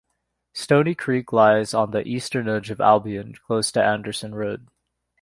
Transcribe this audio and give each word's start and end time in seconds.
Stony 0.55 0.95
Creek 0.95 1.31
lies 1.31 1.75
on 1.75 1.91
the 1.91 2.07
eastern 2.07 2.49
edge 2.49 2.71
of 2.71 2.81
Albion, 2.81 3.35
close 3.45 3.71
to 3.71 3.83
Anderson 3.83 4.33
Road. 4.33 4.67